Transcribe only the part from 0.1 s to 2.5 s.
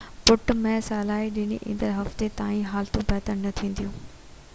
پٽ مين صلاح ڏني تہ ايندڙ هفتي